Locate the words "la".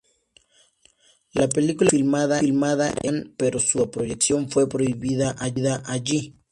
1.31-1.47